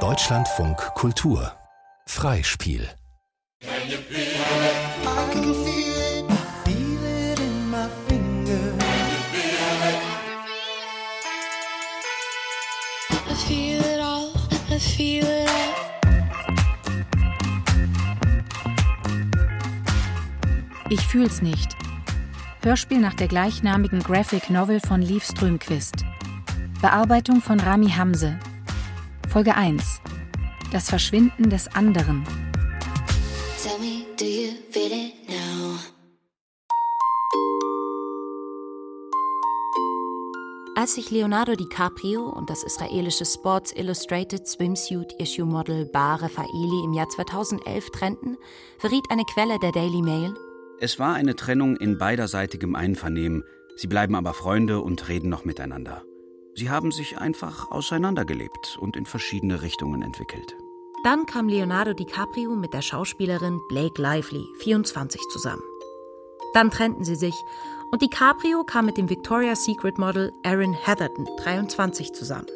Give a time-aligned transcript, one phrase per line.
[0.00, 1.50] Deutschlandfunk Kultur
[2.06, 2.86] Freispiel
[20.90, 21.74] Ich fühl's nicht.
[22.62, 26.05] Hörspiel nach der gleichnamigen Graphic Novel von Liv Strömquist.
[26.82, 28.38] Bearbeitung von Rami Hamse.
[29.30, 30.00] Folge 1.
[30.72, 32.24] Das Verschwinden des anderen.
[33.62, 35.78] Tell me, do you feel it now?
[40.76, 46.92] Als sich Leonardo DiCaprio und das israelische Sports Illustrated Swimsuit Issue Model Bar Raffaeli im
[46.92, 48.36] Jahr 2011 trennten,
[48.78, 50.34] verriet eine Quelle der Daily Mail,
[50.78, 53.44] es war eine Trennung in beiderseitigem Einvernehmen,
[53.76, 56.04] sie bleiben aber Freunde und reden noch miteinander.
[56.56, 60.56] Sie haben sich einfach auseinandergelebt und in verschiedene Richtungen entwickelt.
[61.04, 65.62] Dann kam Leonardo DiCaprio mit der Schauspielerin Blake Lively, 24, zusammen.
[66.54, 67.34] Dann trennten sie sich
[67.92, 72.46] und DiCaprio kam mit dem Victoria's Secret Model Erin Heatherton, 23, zusammen.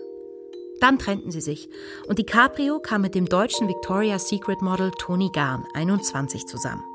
[0.81, 1.69] Dann trennten sie sich
[2.09, 6.90] und DiCaprio kam mit dem deutschen Victoria's Secret Model Toni Garn, 21, zusammen.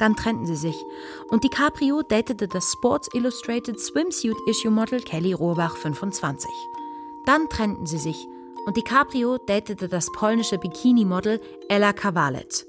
[0.00, 0.86] Dann trennten sie sich
[1.28, 6.50] und DiCaprio datete das Sports Illustrated Swimsuit Issue Model Kelly Rohrbach 25.
[7.26, 8.26] Dann trennten sie sich
[8.64, 12.66] und DiCaprio datete das polnische Bikini-Model Ella Kawalec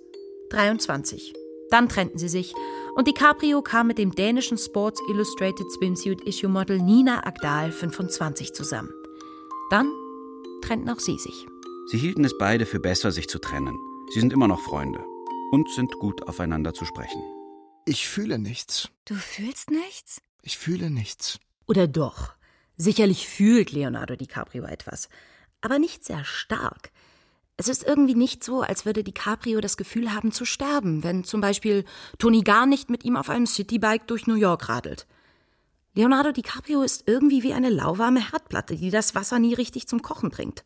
[0.49, 1.33] 23.
[1.69, 2.53] Dann trennten sie sich
[2.95, 8.89] und DiCaprio kam mit dem dänischen Sports Illustrated Swimsuit Issue Model Nina Agdal 25 zusammen.
[9.69, 9.89] Dann
[10.61, 11.47] trennten auch sie sich.
[11.87, 13.79] Sie hielten es beide für besser, sich zu trennen.
[14.13, 15.05] Sie sind immer noch Freunde
[15.51, 17.21] und sind gut aufeinander zu sprechen.
[17.85, 18.89] Ich fühle nichts.
[19.05, 20.21] Du fühlst nichts?
[20.41, 21.39] Ich fühle nichts.
[21.67, 22.33] Oder doch?
[22.77, 25.09] Sicherlich fühlt Leonardo DiCaprio etwas,
[25.61, 26.91] aber nicht sehr stark.
[27.57, 31.41] Es ist irgendwie nicht so, als würde DiCaprio das Gefühl haben zu sterben, wenn zum
[31.41, 31.85] Beispiel
[32.17, 35.05] Tony gar nicht mit ihm auf einem Citybike durch New York radelt.
[35.93, 40.29] Leonardo DiCaprio ist irgendwie wie eine lauwarme Herdplatte, die das Wasser nie richtig zum Kochen
[40.29, 40.63] bringt.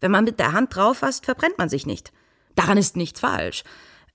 [0.00, 2.12] Wenn man mit der Hand drauf fasst, verbrennt man sich nicht.
[2.54, 3.64] Daran ist nichts falsch.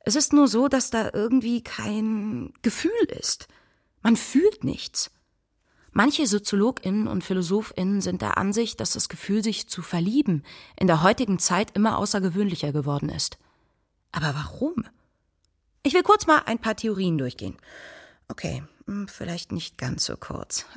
[0.08, 3.48] Es ist nur so, dass da irgendwie kein Gefühl ist.
[4.04, 5.10] Man fühlt nichts.
[5.92, 10.44] Manche Soziologinnen und Philosophinnen sind der Ansicht, dass das Gefühl, sich zu verlieben,
[10.80, 13.40] in der heutigen Zeit immer außergewöhnlicher geworden ist.
[14.12, 14.86] Aber warum?
[15.82, 17.58] Ich will kurz mal ein paar Theorien durchgehen.
[18.28, 20.66] Okay, hm, vielleicht nicht ganz so kurz.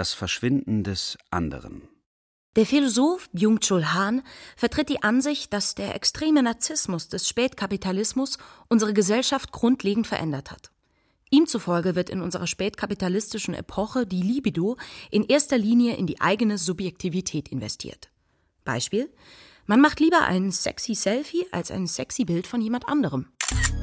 [0.00, 1.82] das Verschwinden des anderen.
[2.56, 4.22] Der Philosoph Byung-Chul Han
[4.56, 8.38] vertritt die Ansicht, dass der extreme Narzissmus des Spätkapitalismus
[8.68, 10.70] unsere Gesellschaft grundlegend verändert hat.
[11.30, 14.78] Ihm zufolge wird in unserer spätkapitalistischen Epoche die Libido
[15.10, 18.08] in erster Linie in die eigene Subjektivität investiert.
[18.64, 19.10] Beispiel:
[19.66, 23.26] Man macht lieber ein sexy Selfie als ein sexy Bild von jemand anderem.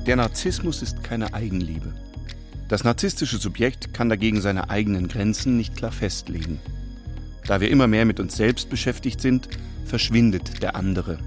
[0.07, 1.94] Der Narzissmus ist keine Eigenliebe.
[2.67, 6.59] Das narzisstische Subjekt kann dagegen seine eigenen Grenzen nicht klar festlegen.
[7.45, 9.47] Da wir immer mehr mit uns selbst beschäftigt sind,
[9.85, 11.17] verschwindet der andere.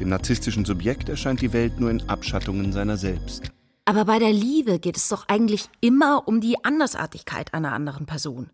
[0.00, 3.50] Dem narzisstischen Subjekt erscheint die Welt nur in Abschattungen seiner selbst.
[3.84, 8.48] Aber bei der Liebe geht es doch eigentlich immer um die Andersartigkeit einer anderen Person.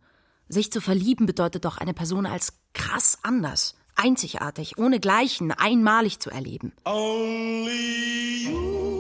[0.49, 6.31] Sich zu verlieben bedeutet doch eine Person als krass anders, einzigartig, ohne Gleichen, einmalig zu
[6.31, 6.73] erleben.
[6.85, 8.96] Only you.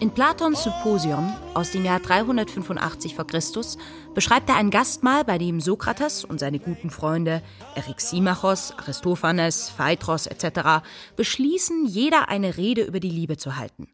[0.00, 3.24] In Platons Symposion aus dem Jahr 385 v.
[3.24, 3.40] Chr.
[4.14, 7.42] beschreibt er ein Gastmahl, bei dem Sokrates und seine guten Freunde
[7.74, 10.84] Eryximachos, Aristophanes, Phaedros etc.
[11.16, 13.88] beschließen, jeder eine Rede über die Liebe zu halten.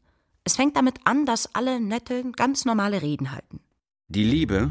[0.44, 3.58] Es fängt damit an, dass alle nette, ganz normale Reden halten.
[4.08, 4.70] Die Liebe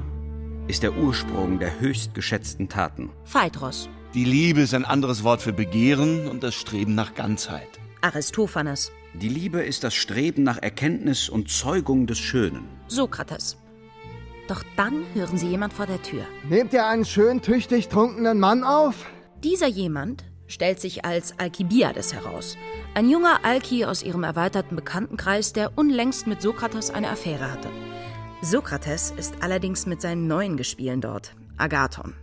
[0.68, 3.10] ist der Ursprung der höchst geschätzten Taten.
[3.25, 3.89] Phaedros.
[4.13, 7.80] Die Liebe ist ein anderes Wort für Begehren und das Streben nach Ganzheit.
[8.07, 8.92] Aristophanes.
[9.13, 12.68] Die Liebe ist das Streben nach Erkenntnis und Zeugung des Schönen.
[12.88, 13.57] Sokrates.
[14.48, 16.24] Doch dann hören sie jemand vor der Tür.
[16.50, 19.06] Nehmt ihr einen schön tüchtig trunkenen Mann auf?
[19.44, 22.57] Dieser jemand stellt sich als Alkibiades heraus.
[22.94, 27.69] Ein junger Alki aus ihrem erweiterten Bekanntenkreis, der unlängst mit Sokrates eine Affäre hatte.
[28.42, 32.13] Sokrates ist allerdings mit seinen neuen Gespielen dort, Agathon.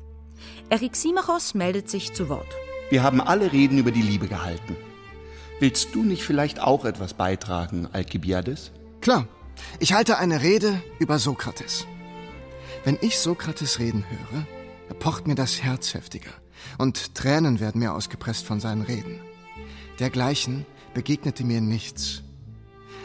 [0.70, 2.48] Eryximachos meldet sich zu Wort.
[2.90, 4.76] Wir haben alle Reden über die Liebe gehalten.
[5.60, 8.72] Willst du nicht vielleicht auch etwas beitragen, Alkibiades?
[9.00, 9.28] Klar,
[9.78, 11.86] ich halte eine Rede über Sokrates.
[12.84, 14.46] Wenn ich Sokrates reden höre,
[14.98, 16.32] pocht mir das Herz heftiger
[16.78, 19.20] und Tränen werden mir ausgepresst von seinen Reden.
[20.00, 22.22] Dergleichen begegnete mir nichts.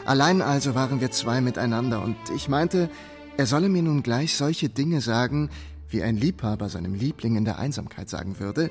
[0.04, 2.90] Allein also waren wir zwei miteinander und ich meinte,
[3.36, 5.50] er solle mir nun gleich solche Dinge sagen,
[5.88, 8.70] wie ein Liebhaber seinem Liebling in der Einsamkeit sagen würde,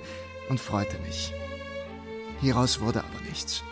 [0.50, 1.32] und freute mich.
[2.42, 3.64] Hieraus wurde aber nichts.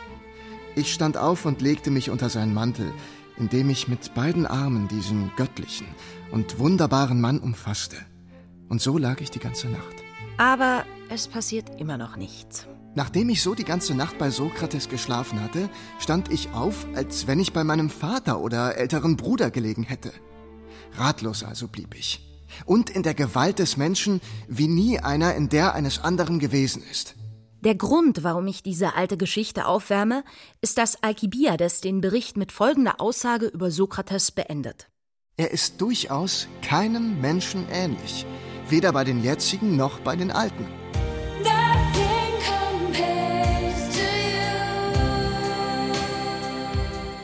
[0.78, 2.94] Ich stand auf und legte mich unter seinen Mantel,
[3.36, 5.88] indem ich mit beiden Armen diesen göttlichen
[6.30, 7.96] und wunderbaren Mann umfasste.
[8.70, 9.96] Und so lag ich die ganze Nacht.
[10.38, 12.68] Aber es passiert immer noch nichts.
[12.94, 17.40] Nachdem ich so die ganze Nacht bei Sokrates geschlafen hatte, stand ich auf, als wenn
[17.40, 20.12] ich bei meinem Vater oder älteren Bruder gelegen hätte.
[20.94, 22.24] Ratlos also blieb ich.
[22.66, 27.16] Und in der Gewalt des Menschen, wie nie einer in der eines anderen gewesen ist.
[27.62, 30.24] Der Grund, warum ich diese alte Geschichte aufwärme,
[30.62, 34.90] ist, dass Alkibiades den Bericht mit folgender Aussage über Sokrates beendet.
[35.38, 38.26] Er ist durchaus keinem Menschen ähnlich,
[38.70, 40.68] weder bei den jetzigen noch bei den alten.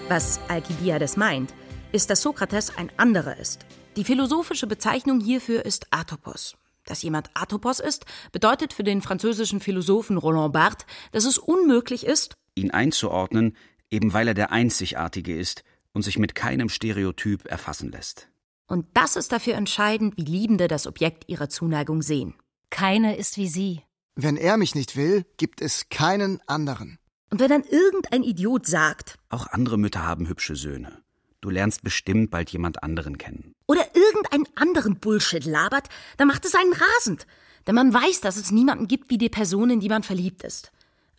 [0.10, 1.54] Was Alkibiades meint,
[1.92, 3.66] ist, dass Sokrates ein anderer ist.
[3.96, 6.56] Die philosophische Bezeichnung hierfür ist Atopos.
[6.86, 12.36] Dass jemand Atopos ist, bedeutet für den französischen Philosophen Roland Barthes, dass es unmöglich ist,
[12.56, 13.56] ihn einzuordnen,
[13.90, 15.64] eben weil er der Einzigartige ist
[15.94, 18.28] und sich mit keinem Stereotyp erfassen lässt.
[18.68, 22.34] Und das ist dafür entscheidend, wie Liebende das Objekt ihrer Zuneigung sehen.
[22.70, 23.82] Keine ist wie sie.
[24.16, 26.98] Wenn er mich nicht will, gibt es keinen anderen.
[27.30, 31.02] Und wenn dann irgendein Idiot sagt, Auch andere Mütter haben hübsche Söhne.
[31.42, 33.53] Du lernst bestimmt bald jemand anderen kennen.
[33.74, 37.26] Oder irgendeinen anderen Bullshit labert, dann macht es einen rasend.
[37.66, 40.72] Denn man weiß, dass es niemanden gibt wie die Person, in die man verliebt ist.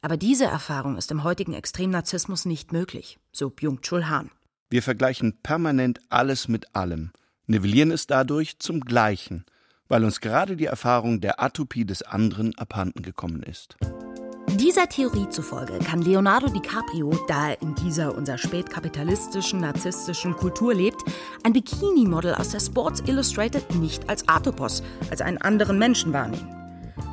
[0.03, 4.31] Aber diese Erfahrung ist im heutigen Extremnarzissmus nicht möglich, so Byung-Chul Han.
[4.71, 7.11] Wir vergleichen permanent alles mit allem,
[7.47, 9.45] nivellieren es dadurch zum Gleichen,
[9.89, 13.77] weil uns gerade die Erfahrung der Atopie des anderen abhanden gekommen ist.
[14.51, 21.03] Dieser Theorie zufolge kann Leonardo DiCaprio, da er in dieser unserer spätkapitalistischen, narzisstischen Kultur lebt,
[21.43, 26.55] ein Bikini-Model aus der Sports Illustrated nicht als Atopos, als einen anderen Menschen wahrnehmen.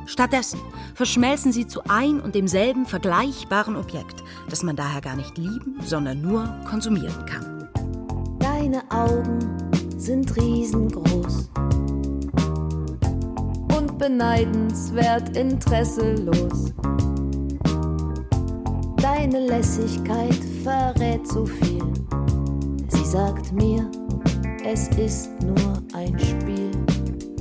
[0.06, 0.60] Stattdessen
[0.94, 6.20] verschmelzen sie zu ein und demselben vergleichbaren Objekt, das man daher gar nicht lieben, sondern
[6.20, 7.68] nur konsumieren kann.
[8.38, 9.38] Deine Augen
[9.96, 11.50] sind riesengroß
[13.76, 16.72] und beneidenswert interesselos.
[19.22, 20.34] Deine Lässigkeit
[20.64, 21.80] verrät so viel.
[22.88, 23.88] Sie sagt mir,
[24.64, 26.72] es ist nur ein Spiel.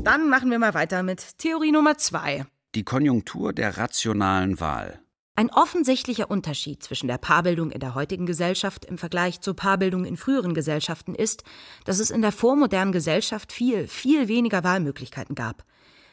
[0.04, 2.46] Dann machen wir mal weiter mit Theorie Nummer zwei.
[2.76, 5.00] Die Konjunktur der rationalen Wahl.
[5.36, 10.18] Ein offensichtlicher Unterschied zwischen der Paarbildung in der heutigen Gesellschaft im Vergleich zur Paarbildung in
[10.18, 11.44] früheren Gesellschaften ist,
[11.86, 15.66] dass es in der vormodernen Gesellschaft viel, viel weniger Wahlmöglichkeiten gab.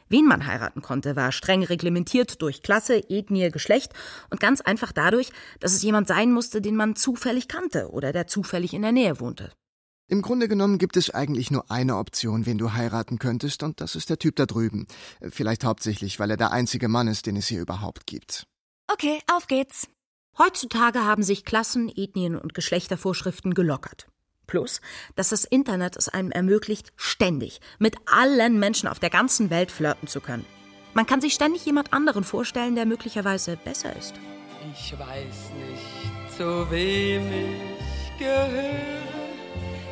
[0.08, 3.92] Wen man heiraten konnte, war streng reglementiert durch Klasse, Ethnie, Geschlecht
[4.30, 8.26] und ganz einfach dadurch, dass es jemand sein musste, den man zufällig kannte oder der
[8.26, 9.52] zufällig in der Nähe wohnte.
[10.10, 13.94] Im Grunde genommen gibt es eigentlich nur eine Option, wen du heiraten könntest, und das
[13.94, 14.86] ist der Typ da drüben.
[15.20, 18.46] Vielleicht hauptsächlich, weil er der einzige Mann ist, den es hier überhaupt gibt.
[18.90, 19.86] Okay, auf geht's.
[20.38, 24.06] Heutzutage haben sich Klassen, Ethnien und Geschlechtervorschriften gelockert.
[24.48, 24.80] Plus,
[25.14, 30.08] dass das Internet es einem ermöglicht, ständig mit allen Menschen auf der ganzen Welt flirten
[30.08, 30.44] zu können.
[30.94, 34.14] Man kann sich ständig jemand anderen vorstellen, der möglicherweise besser ist.
[34.72, 38.98] Ich weiß nicht, zu wem ich gehöre.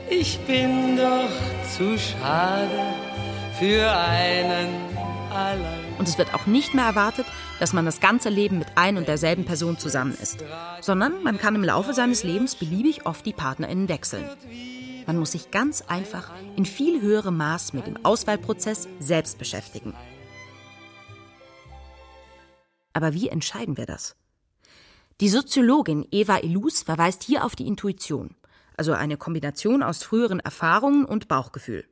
[0.08, 1.30] Ich bin doch
[1.76, 2.94] zu schade
[3.58, 5.05] für einen.
[5.98, 7.26] Und es wird auch nicht mehr erwartet,
[7.58, 10.44] dass man das ganze Leben mit ein und derselben Person zusammen ist,
[10.80, 14.24] sondern man kann im Laufe seines Lebens beliebig oft die PartnerInnen wechseln.
[15.06, 19.94] Man muss sich ganz einfach in viel höherem Maß mit dem Auswahlprozess selbst beschäftigen.
[22.92, 24.16] Aber wie entscheiden wir das?
[25.20, 28.34] Die Soziologin Eva Illus verweist hier auf die Intuition,
[28.76, 31.84] also eine Kombination aus früheren Erfahrungen und Bauchgefühl.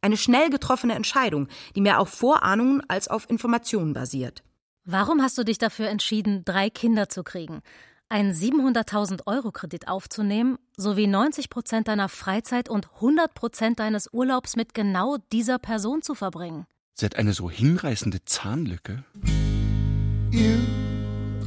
[0.00, 4.44] Eine schnell getroffene Entscheidung, die mehr auf Vorahnungen als auf Informationen basiert.
[4.84, 7.62] Warum hast du dich dafür entschieden, drei Kinder zu kriegen,
[8.08, 14.54] einen 700.000 Euro Kredit aufzunehmen, sowie 90 Prozent deiner Freizeit und 100 Prozent deines Urlaubs
[14.54, 16.64] mit genau dieser Person zu verbringen?
[16.94, 19.04] Sie hat eine so hinreißende Zahnlücke.
[20.30, 20.58] You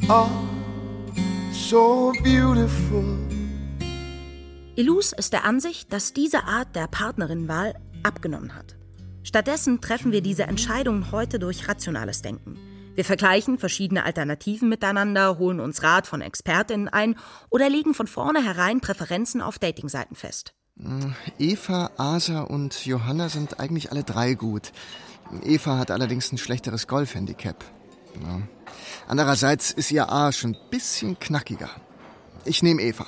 [0.10, 0.29] are
[1.53, 3.17] so beautiful.
[4.75, 8.75] Illus ist der Ansicht, dass diese Art der Partnerinnenwahl abgenommen hat.
[9.24, 12.58] Stattdessen treffen wir diese Entscheidungen heute durch rationales Denken.
[12.96, 17.15] Wir vergleichen verschiedene Alternativen miteinander, holen uns Rat von Expertinnen ein
[17.50, 20.53] oder legen von vornherein Präferenzen auf Datingseiten fest.
[21.38, 24.72] Eva, Asa und Johanna sind eigentlich alle drei gut.
[25.43, 27.63] Eva hat allerdings ein schlechteres Golfhandicap.
[28.22, 28.41] Ja.
[29.08, 31.70] Andererseits ist ihr A schon ein bisschen knackiger.
[32.46, 33.05] Ich nehme Eva.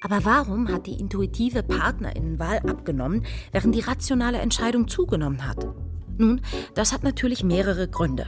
[0.00, 5.66] Aber warum hat die intuitive Partnerinnenwahl abgenommen, während die rationale Entscheidung zugenommen hat?
[6.18, 6.40] Nun,
[6.74, 8.26] das hat natürlich mehrere Gründe.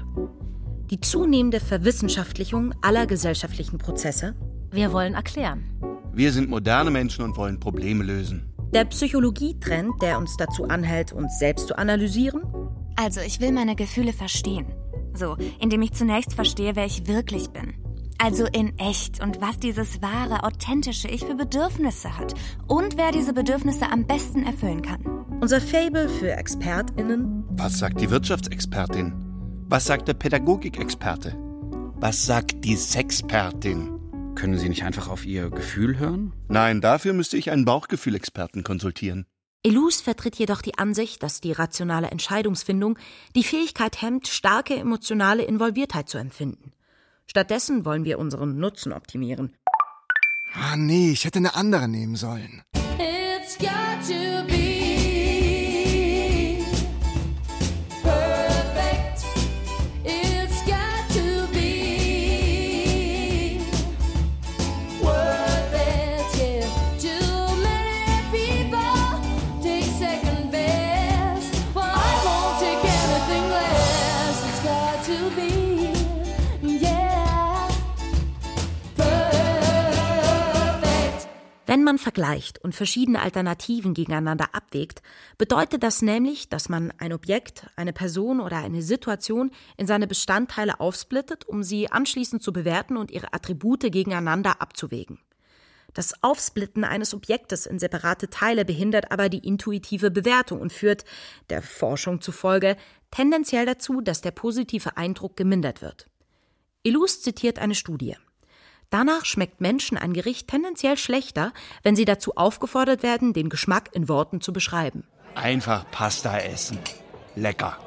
[0.90, 4.34] Die zunehmende Verwissenschaftlichung aller gesellschaftlichen Prozesse.
[4.70, 5.64] Wir wollen erklären.
[6.12, 8.52] Wir sind moderne Menschen und wollen Probleme lösen.
[8.74, 12.42] Der Psychologietrend, der uns dazu anhält, uns selbst zu analysieren.
[12.96, 14.66] Also, ich will meine Gefühle verstehen.
[15.14, 17.74] So, indem ich zunächst verstehe, wer ich wirklich bin.
[18.20, 22.34] Also in echt und was dieses wahre, authentische Ich für Bedürfnisse hat
[22.66, 25.00] und wer diese Bedürfnisse am besten erfüllen kann.
[25.40, 27.44] Unser Fable für ExpertInnen.
[27.50, 29.12] Was sagt die Wirtschaftsexpertin?
[29.68, 31.36] Was sagt der Pädagogikexperte?
[32.00, 34.00] Was sagt die Sexpertin?
[34.34, 36.32] Können Sie nicht einfach auf Ihr Gefühl hören?
[36.48, 39.26] Nein, dafür müsste ich einen Bauchgefühlexperten konsultieren.
[39.64, 42.98] Elus vertritt jedoch die Ansicht, dass die rationale Entscheidungsfindung
[43.36, 46.72] die Fähigkeit hemmt, starke emotionale Involviertheit zu empfinden.
[47.30, 49.54] Stattdessen wollen wir unseren Nutzen optimieren.
[50.54, 52.62] Ah, nee, ich hätte eine andere nehmen sollen.
[52.98, 54.67] It's got to be
[82.18, 85.02] vergleicht und verschiedene Alternativen gegeneinander abwägt,
[85.38, 90.80] bedeutet das nämlich, dass man ein Objekt, eine Person oder eine Situation in seine Bestandteile
[90.80, 95.20] aufsplittet, um sie anschließend zu bewerten und ihre Attribute gegeneinander abzuwägen.
[95.94, 101.04] Das Aufsplitten eines Objektes in separate Teile behindert aber die intuitive Bewertung und führt,
[101.50, 102.76] der Forschung zufolge,
[103.12, 106.08] tendenziell dazu, dass der positive Eindruck gemindert wird.
[106.82, 108.16] Illus zitiert eine Studie.
[108.90, 111.52] Danach schmeckt Menschen ein Gericht tendenziell schlechter,
[111.82, 115.04] wenn sie dazu aufgefordert werden, den Geschmack in Worten zu beschreiben.
[115.34, 116.78] Einfach Pasta essen.
[117.36, 117.78] Lecker.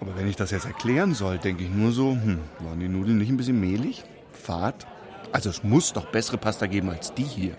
[0.00, 3.18] Aber wenn ich das jetzt erklären soll, denke ich nur so, hm, waren die Nudeln
[3.18, 4.02] nicht ein bisschen mehlig?
[4.32, 4.86] Fad?
[5.30, 7.56] Also es muss doch bessere Pasta geben als die hier.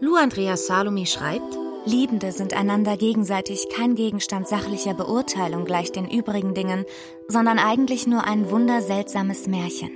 [0.00, 6.52] Lou Andreas Salome schreibt, Liebende sind einander gegenseitig kein Gegenstand sachlicher Beurteilung gleich den übrigen
[6.52, 6.84] Dingen,
[7.28, 9.90] sondern eigentlich nur ein wunderseltsames Märchen.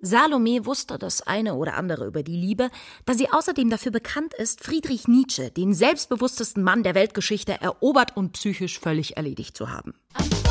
[0.00, 2.68] Salome wusste das eine oder andere über die Liebe,
[3.04, 8.32] da sie außerdem dafür bekannt ist, Friedrich Nietzsche, den selbstbewusstesten Mann der Weltgeschichte, erobert und
[8.32, 9.94] psychisch völlig erledigt zu haben.
[10.16, 10.41] Falling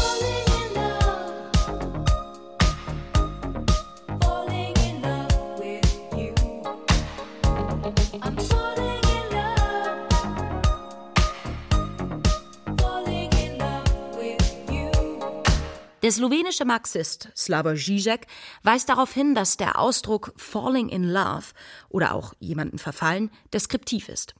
[16.12, 18.28] Der slowenische Marxist Slavoj Žižek
[18.64, 21.54] weist darauf hin, dass der Ausdruck falling in love
[21.88, 24.36] oder auch jemanden verfallen deskriptiv ist.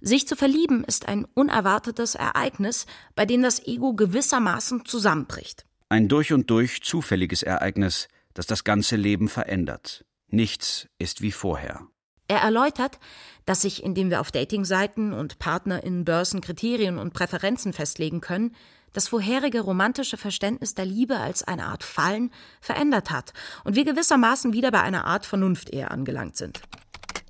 [0.00, 2.86] Sich zu verlieben ist ein unerwartetes Ereignis,
[3.16, 5.66] bei dem das Ego gewissermaßen zusammenbricht.
[5.90, 10.06] Ein durch und durch zufälliges Ereignis, das das ganze Leben verändert.
[10.28, 11.86] Nichts ist wie vorher.
[12.30, 13.00] Er erläutert,
[13.44, 18.54] dass sich, indem wir auf Datingseiten und PartnerInnen-Börsen Kriterien und Präferenzen festlegen können,
[18.92, 23.32] das vorherige romantische Verständnis der Liebe als eine Art Fallen verändert hat
[23.64, 26.62] und wir gewissermaßen wieder bei einer Art Vernunftehe angelangt sind.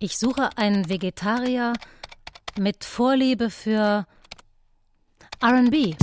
[0.00, 1.72] Ich suche einen Vegetarier
[2.58, 4.06] mit Vorliebe für
[5.42, 5.96] RB.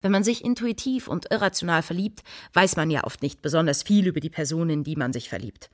[0.00, 4.20] Wenn man sich intuitiv und irrational verliebt, weiß man ja oft nicht besonders viel über
[4.20, 5.70] die Person, in die man sich verliebt.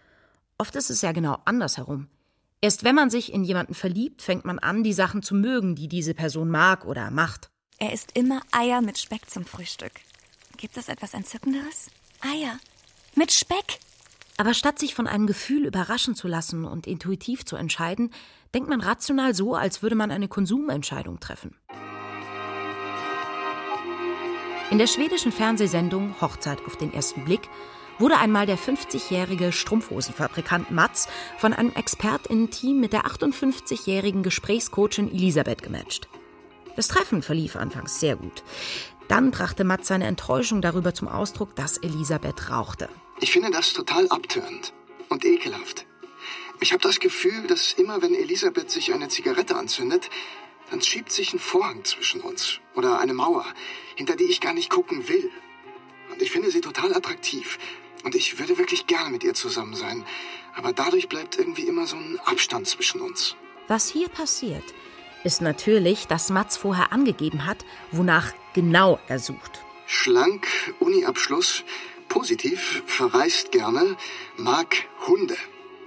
[0.59, 2.09] Oft ist es ja genau andersherum.
[2.61, 5.89] Erst wenn man sich in jemanden verliebt, fängt man an, die Sachen zu mögen, die
[5.89, 7.51] diese Person mag oder macht.
[7.79, 9.93] Er isst immer Eier mit Speck zum Frühstück.
[10.57, 11.91] Gibt es etwas Entzückenderes?
[12.21, 12.59] Eier
[13.17, 13.81] mit Speck.
[14.37, 18.11] Aber statt sich von einem Gefühl überraschen zu lassen und intuitiv zu entscheiden,
[18.55, 21.57] denkt man rational so, als würde man eine Konsumentscheidung treffen.
[24.71, 27.49] In der schwedischen Fernsehsendung Hochzeit auf den ersten Blick
[27.99, 31.09] wurde einmal der 50-jährige Strumpfhosenfabrikant Mats
[31.39, 36.09] von einem ExpertInnen-Team mit der 58-jährigen Gesprächscoachin Elisabeth gematcht.
[36.77, 38.43] Das Treffen verlief anfangs sehr gut.
[39.09, 42.89] Dann brachte Mats seine Enttäuschung darüber zum Ausdruck, dass Elisabeth rauchte.
[43.21, 44.73] Ich finde das total abtörend
[45.09, 45.87] und ekelhaft.
[46.61, 50.09] Ich habe das Gefühl, dass immer wenn Elisabeth sich eine Zigarette anzündet,
[50.71, 53.45] dann schiebt sich ein Vorhang zwischen uns oder eine Mauer,
[53.97, 55.31] hinter die ich gar nicht gucken will.
[56.11, 57.59] Und ich finde sie total attraktiv.
[58.05, 60.05] Und ich würde wirklich gerne mit ihr zusammen sein.
[60.55, 63.35] Aber dadurch bleibt irgendwie immer so ein Abstand zwischen uns.
[63.67, 64.63] Was hier passiert,
[65.25, 69.65] ist natürlich, dass Mats vorher angegeben hat, wonach genau er sucht.
[69.87, 70.47] Schlank,
[70.81, 71.65] Uni-Abschluss,
[72.09, 73.97] positiv, verreist gerne,
[74.37, 75.37] mag Hunde.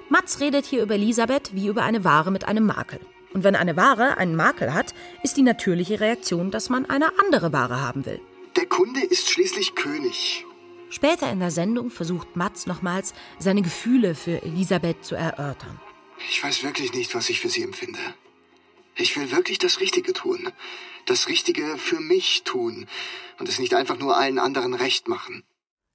[0.09, 2.99] Mats redet hier über Elisabeth wie über eine Ware mit einem Makel.
[3.33, 7.53] Und wenn eine Ware einen Makel hat, ist die natürliche Reaktion, dass man eine andere
[7.53, 8.19] Ware haben will.
[8.55, 10.46] Der Kunde ist schließlich König.
[10.89, 15.79] Später in der Sendung versucht Mats nochmals, seine Gefühle für Elisabeth zu erörtern.
[16.29, 17.99] Ich weiß wirklich nicht, was ich für sie empfinde.
[18.95, 20.49] Ich will wirklich das Richtige tun.
[21.05, 22.87] Das Richtige für mich tun.
[23.39, 25.43] Und es nicht einfach nur allen anderen recht machen.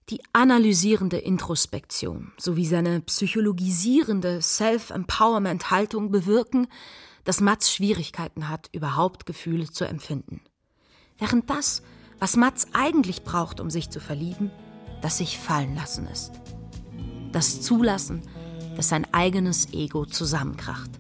[0.09, 6.67] Die analysierende Introspektion sowie seine psychologisierende Self-Empowerment-Haltung bewirken,
[7.25, 10.41] dass Mats Schwierigkeiten hat, überhaupt Gefühle zu empfinden.
[11.19, 11.83] Während das,
[12.19, 14.51] was Mats eigentlich braucht, um sich zu verlieben,
[15.03, 16.33] das sich fallen lassen ist.
[17.33, 18.23] Das Zulassen,
[18.77, 20.91] dass sein eigenes Ego zusammenkracht.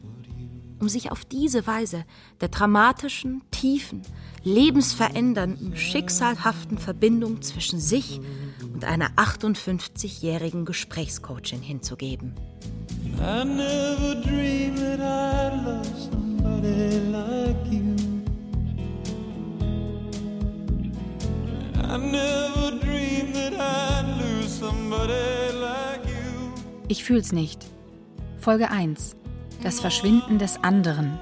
[0.78, 2.04] Um sich auf diese Weise
[2.40, 4.02] der dramatischen, tiefen,
[4.42, 8.20] lebensverändernden, schicksalhaften Verbindung zwischen sich
[8.74, 12.34] und einer 58-jährigen Gesprächscoachin hinzugeben.
[13.20, 17.94] I never dreamed that I'd love somebody like you.
[21.84, 23.01] I never dreamed
[26.88, 27.64] Ich fühl's nicht.
[28.38, 29.16] Folge 1.
[29.62, 31.18] Das Verschwinden des anderen.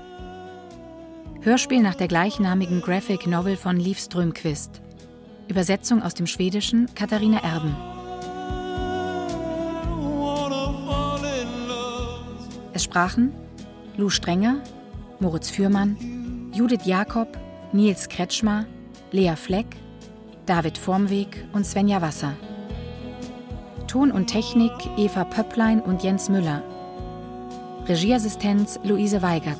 [1.43, 4.83] Hörspiel nach der gleichnamigen Graphic Novel von Liv Strömquist.
[5.49, 7.75] Übersetzung aus dem Schwedischen Katharina Erben.
[12.73, 13.33] Es sprachen
[13.97, 14.63] Lou Strenger,
[15.19, 17.39] Moritz Fürmann, Judith Jakob,
[17.73, 18.67] Nils Kretschmer,
[19.13, 19.77] Lea Fleck,
[20.47, 22.35] David Vormweg und Svenja Wasser.
[23.91, 26.63] Ton und Technik Eva Pöpplein und Jens Müller.
[27.89, 29.59] Regieassistenz Luise Weigert.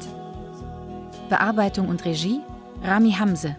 [1.29, 2.39] Bearbeitung und Regie
[2.85, 3.57] Rami Hamse.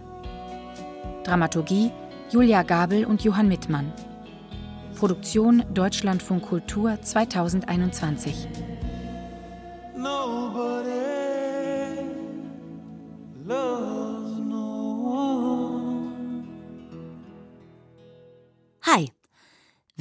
[1.26, 1.92] Dramaturgie
[2.30, 3.92] Julia Gabel und Johann Mittmann.
[4.96, 8.48] Produktion Deutschlandfunk Kultur 2021.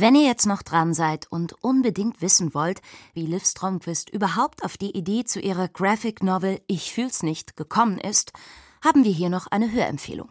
[0.00, 2.80] Wenn ihr jetzt noch dran seid und unbedingt wissen wollt,
[3.12, 7.98] wie Liv Stromquist überhaupt auf die Idee zu ihrer Graphic Novel Ich fühl's nicht gekommen
[7.98, 8.32] ist,
[8.82, 10.30] haben wir hier noch eine Hörempfehlung.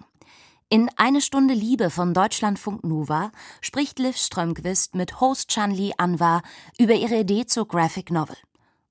[0.69, 6.41] In Eine Stunde Liebe von Deutschlandfunk Nova spricht Liv Strömquist mit Host Chanli Anwar
[6.79, 8.38] über ihre Idee zur Graphic Novel.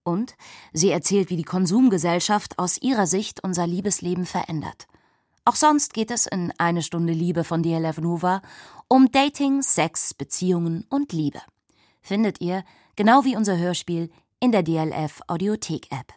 [0.04, 0.36] Und
[0.72, 4.86] sie erzählt, wie die Konsumgesellschaft aus ihrer Sicht unser Liebesleben verändert.
[5.48, 8.42] Auch sonst geht es in Eine Stunde Liebe von DLF Nova
[8.86, 11.40] um Dating, Sex, Beziehungen und Liebe.
[12.02, 12.64] Findet ihr,
[12.96, 16.12] genau wie unser Hörspiel, in der DLF Audiothek App.